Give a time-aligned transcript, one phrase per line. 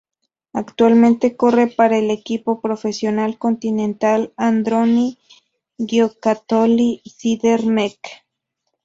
[0.53, 5.19] Actualmente corre para el equipo profesional continental Androni
[5.77, 7.99] Giocattoli-Sidermec.